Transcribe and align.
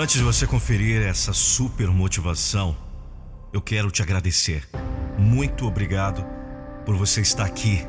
Antes 0.00 0.14
de 0.14 0.22
você 0.22 0.46
conferir 0.46 1.02
essa 1.02 1.32
super 1.32 1.88
motivação, 1.88 2.76
eu 3.52 3.60
quero 3.60 3.90
te 3.90 4.00
agradecer. 4.00 4.62
Muito 5.18 5.66
obrigado 5.66 6.24
por 6.86 6.94
você 6.94 7.20
estar 7.20 7.44
aqui, 7.44 7.84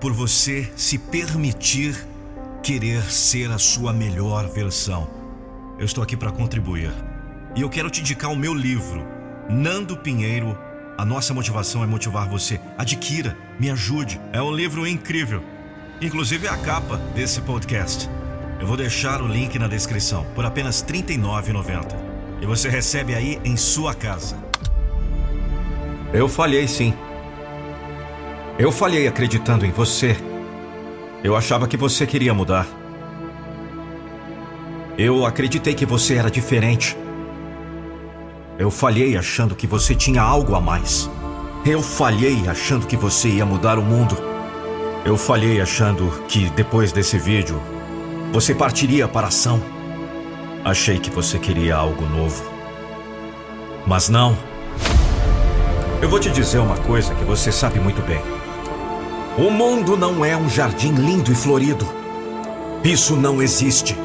por 0.00 0.12
você 0.12 0.72
se 0.76 0.96
permitir 0.96 2.06
querer 2.62 3.02
ser 3.10 3.50
a 3.50 3.58
sua 3.58 3.92
melhor 3.92 4.48
versão. 4.48 5.10
Eu 5.76 5.86
estou 5.86 6.04
aqui 6.04 6.16
para 6.16 6.30
contribuir. 6.30 6.92
E 7.56 7.62
eu 7.62 7.68
quero 7.68 7.90
te 7.90 8.00
indicar 8.00 8.30
o 8.30 8.36
meu 8.36 8.54
livro, 8.54 9.04
Nando 9.50 9.96
Pinheiro. 9.96 10.56
A 10.96 11.04
nossa 11.04 11.34
motivação 11.34 11.82
é 11.82 11.86
motivar 11.88 12.28
você. 12.28 12.60
Adquira, 12.78 13.36
me 13.58 13.72
ajude. 13.72 14.20
É 14.32 14.40
um 14.40 14.52
livro 14.52 14.86
incrível. 14.86 15.42
Inclusive 16.00 16.46
a 16.46 16.56
capa 16.56 16.96
desse 17.12 17.40
podcast. 17.40 18.08
Eu 18.60 18.66
vou 18.66 18.76
deixar 18.76 19.22
o 19.22 19.26
link 19.26 19.56
na 19.56 19.68
descrição 19.68 20.26
por 20.34 20.44
apenas 20.44 20.80
R$ 20.80 21.02
39,90. 21.02 21.94
E 22.40 22.46
você 22.46 22.68
recebe 22.68 23.14
aí 23.14 23.40
em 23.44 23.56
sua 23.56 23.94
casa. 23.94 24.36
Eu 26.12 26.28
falhei 26.28 26.66
sim. 26.66 26.92
Eu 28.58 28.72
falhei 28.72 29.06
acreditando 29.06 29.64
em 29.64 29.70
você. 29.70 30.16
Eu 31.22 31.36
achava 31.36 31.68
que 31.68 31.76
você 31.76 32.04
queria 32.04 32.34
mudar. 32.34 32.66
Eu 34.96 35.24
acreditei 35.24 35.74
que 35.74 35.86
você 35.86 36.14
era 36.14 36.30
diferente. 36.30 36.96
Eu 38.58 38.72
falhei 38.72 39.16
achando 39.16 39.54
que 39.54 39.68
você 39.68 39.94
tinha 39.94 40.20
algo 40.20 40.56
a 40.56 40.60
mais. 40.60 41.08
Eu 41.64 41.80
falhei 41.80 42.48
achando 42.48 42.88
que 42.88 42.96
você 42.96 43.28
ia 43.28 43.46
mudar 43.46 43.78
o 43.78 43.82
mundo. 43.82 44.16
Eu 45.04 45.16
falhei 45.16 45.60
achando 45.60 46.10
que 46.26 46.50
depois 46.50 46.90
desse 46.90 47.18
vídeo 47.18 47.62
você 48.32 48.54
partiria 48.54 49.08
para 49.08 49.26
a 49.26 49.28
ação. 49.28 49.62
Achei 50.64 50.98
que 50.98 51.10
você 51.10 51.38
queria 51.38 51.76
algo 51.76 52.04
novo. 52.04 52.44
Mas 53.86 54.08
não. 54.08 54.36
Eu 56.02 56.08
vou 56.08 56.20
te 56.20 56.30
dizer 56.30 56.58
uma 56.58 56.76
coisa 56.76 57.14
que 57.14 57.24
você 57.24 57.50
sabe 57.50 57.80
muito 57.80 58.02
bem. 58.02 58.20
O 59.36 59.50
mundo 59.50 59.96
não 59.96 60.24
é 60.24 60.36
um 60.36 60.48
jardim 60.48 60.92
lindo 60.92 61.32
e 61.32 61.34
florido. 61.34 61.88
Isso 62.84 63.16
não 63.16 63.42
existe. 63.42 63.96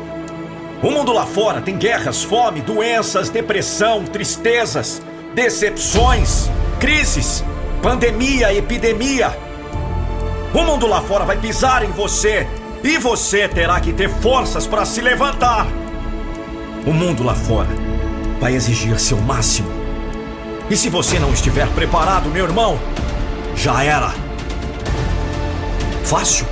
O 0.81 0.89
mundo 0.89 1.11
lá 1.11 1.25
fora 1.25 1.61
tem 1.61 1.77
guerras, 1.77 2.23
fome, 2.23 2.61
doenças, 2.61 3.29
depressão, 3.29 4.05
tristezas, 4.05 5.01
decepções, 5.33 6.49
crises, 6.79 7.43
pandemia, 7.81 8.53
epidemia. 8.53 9.37
O 10.53 10.61
mundo 10.61 10.87
lá 10.87 11.01
fora 11.01 11.25
vai 11.25 11.37
pisar 11.37 11.83
em 11.83 11.91
você 11.91 12.47
e 12.83 12.97
você 12.97 13.47
terá 13.47 13.79
que 13.79 13.93
ter 13.93 14.09
forças 14.09 14.67
para 14.67 14.85
se 14.85 15.01
levantar. 15.01 15.65
O 16.85 16.91
mundo 16.91 17.23
lá 17.23 17.33
fora 17.33 17.69
vai 18.39 18.53
exigir 18.53 18.99
seu 18.99 19.17
máximo. 19.21 19.71
E 20.69 20.75
se 20.75 20.89
você 20.89 21.17
não 21.17 21.31
estiver 21.31 21.67
preparado, 21.69 22.29
meu 22.29 22.43
irmão, 22.43 22.77
já 23.55 23.83
era. 23.83 24.13
Fácil? 26.03 26.45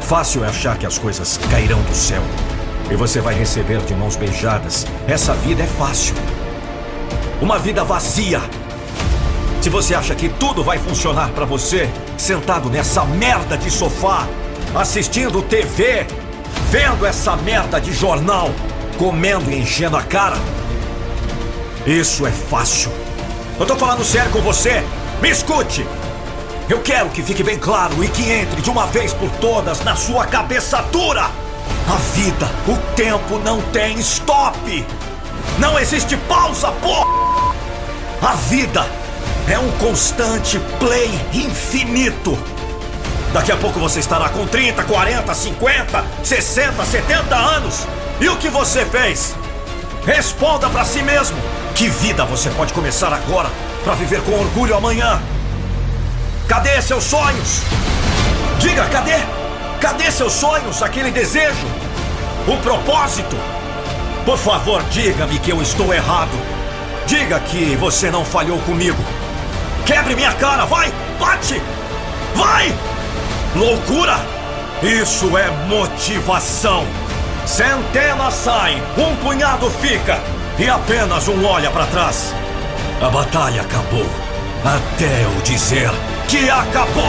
Fácil 0.00 0.44
é 0.44 0.48
achar 0.48 0.76
que 0.76 0.84
as 0.84 0.98
coisas 0.98 1.38
cairão 1.50 1.80
do 1.82 1.94
céu 1.94 2.22
e 2.90 2.96
você 2.96 3.20
vai 3.20 3.34
receber 3.34 3.78
de 3.82 3.94
mãos 3.94 4.16
beijadas. 4.16 4.86
Essa 5.06 5.32
vida 5.32 5.62
é 5.62 5.66
fácil. 5.66 6.14
Uma 7.40 7.58
vida 7.58 7.84
vazia. 7.84 8.40
Se 9.60 9.70
você 9.70 9.94
acha 9.94 10.14
que 10.14 10.28
tudo 10.28 10.64
vai 10.64 10.78
funcionar 10.78 11.30
para 11.30 11.44
você, 11.44 11.88
sentado 12.18 12.68
nessa 12.68 13.04
merda 13.04 13.56
de 13.56 13.70
sofá, 13.70 14.26
assistindo 14.74 15.42
TV, 15.42 16.06
vendo 16.70 17.04
essa 17.06 17.36
merda 17.36 17.80
de 17.80 17.92
jornal, 17.92 18.50
comendo 18.98 19.50
e 19.50 19.58
enchendo 19.58 19.96
a 19.96 20.02
cara, 20.02 20.36
isso 21.86 22.26
é 22.26 22.30
fácil. 22.30 22.92
Eu 23.58 23.66
tô 23.66 23.76
falando 23.76 24.04
sério 24.04 24.30
com 24.30 24.40
você. 24.40 24.82
Me 25.20 25.30
escute. 25.30 25.86
Eu 26.68 26.80
quero 26.80 27.10
que 27.10 27.22
fique 27.22 27.42
bem 27.42 27.58
claro 27.58 28.02
e 28.02 28.08
que 28.08 28.30
entre 28.30 28.62
de 28.62 28.70
uma 28.70 28.86
vez 28.86 29.12
por 29.12 29.30
todas 29.32 29.84
na 29.84 29.96
sua 29.96 30.26
cabeça 30.26 30.80
dura. 30.90 31.30
A 31.88 31.96
vida, 32.14 32.48
o 32.68 32.76
tempo 32.94 33.38
não 33.38 33.60
tem 33.72 33.98
stop! 33.98 34.86
Não 35.58 35.78
existe 35.78 36.16
pausa, 36.28 36.70
pô! 36.80 37.06
A 38.24 38.34
vida 38.48 38.86
é 39.48 39.58
um 39.58 39.70
constante 39.72 40.60
play 40.78 41.10
infinito. 41.32 42.38
Daqui 43.32 43.50
a 43.50 43.56
pouco 43.56 43.80
você 43.80 44.00
estará 44.00 44.28
com 44.28 44.46
30, 44.46 44.82
40, 44.84 45.34
50, 45.34 46.04
60, 46.22 46.84
70 46.84 47.34
anos. 47.34 47.86
E 48.20 48.28
o 48.28 48.36
que 48.36 48.48
você 48.50 48.84
fez? 48.84 49.34
Responda 50.04 50.68
para 50.68 50.84
si 50.84 51.02
mesmo. 51.02 51.36
Que 51.74 51.88
vida 51.88 52.24
você 52.26 52.50
pode 52.50 52.74
começar 52.74 53.12
agora 53.12 53.50
para 53.84 53.94
viver 53.94 54.20
com 54.22 54.32
orgulho 54.32 54.76
amanhã? 54.76 55.20
Cadê 56.46 56.82
seus 56.82 57.04
sonhos? 57.04 57.62
Diga, 58.58 58.84
cadê? 58.86 59.16
Cadê 59.80 60.10
seus 60.10 60.34
sonhos, 60.34 60.82
aquele 60.82 61.10
desejo? 61.10 61.66
O 62.46 62.56
propósito? 62.58 63.36
Por 64.26 64.36
favor, 64.36 64.82
diga-me 64.90 65.38
que 65.38 65.50
eu 65.50 65.62
estou 65.62 65.92
errado. 65.94 66.30
Diga 67.06 67.40
que 67.40 67.74
você 67.76 68.10
não 68.10 68.24
falhou 68.24 68.58
comigo. 68.60 69.02
Quebre 69.86 70.14
minha 70.14 70.32
cara, 70.34 70.66
vai! 70.66 70.92
Bate! 71.18 71.60
Vai! 72.34 72.72
Loucura! 73.54 74.16
Isso 74.82 75.36
é 75.36 75.48
motivação. 75.68 76.84
Centenas 77.46 78.34
saem, 78.34 78.82
um 78.96 79.14
punhado 79.16 79.70
fica 79.70 80.18
e 80.58 80.68
apenas 80.68 81.28
um 81.28 81.44
olha 81.44 81.70
para 81.70 81.86
trás. 81.86 82.34
A 83.00 83.10
batalha 83.10 83.62
acabou. 83.62 84.06
Até 84.64 85.24
eu 85.24 85.42
dizer 85.42 85.90
que 86.28 86.48
acabou! 86.48 87.02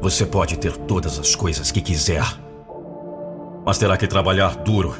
Você 0.00 0.24
pode 0.24 0.56
ter 0.58 0.76
todas 0.76 1.18
as 1.18 1.34
coisas 1.34 1.70
que 1.70 1.80
quiser, 1.80 2.24
mas 3.64 3.76
terá 3.76 3.96
que 3.96 4.06
trabalhar 4.06 4.56
duro. 4.56 4.94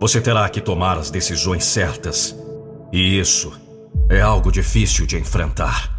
Você 0.00 0.20
terá 0.20 0.48
que 0.48 0.60
tomar 0.60 0.96
as 0.96 1.10
decisões 1.10 1.64
certas. 1.64 2.34
E 2.92 3.18
isso 3.18 3.63
é 4.08 4.20
algo 4.20 4.52
difícil 4.52 5.06
de 5.06 5.16
enfrentar. 5.16 5.90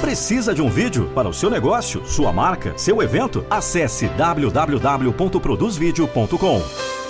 Precisa 0.00 0.52
de 0.54 0.60
um 0.60 0.68
vídeo 0.68 1.08
para 1.14 1.28
o 1.28 1.32
seu 1.32 1.48
negócio, 1.48 2.04
sua 2.06 2.32
marca, 2.32 2.76
seu 2.76 3.00
evento? 3.02 3.46
Acesse 3.48 4.08
www.produzvideo.com. 4.08 7.05